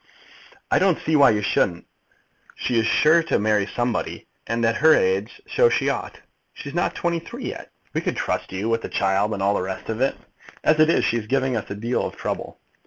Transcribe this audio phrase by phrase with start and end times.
[0.71, 1.85] "I don't see why you shouldn't.
[2.55, 6.19] She is sure to marry somebody, and at her age so she ought.
[6.55, 7.69] She's not twenty three yet.
[7.93, 10.15] We could trust you, with the child and all the rest of it.
[10.63, 12.57] As it is, she is giving us a deal of trouble."